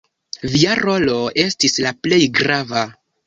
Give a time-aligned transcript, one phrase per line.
[0.53, 2.83] Via rolo estis la plej grava.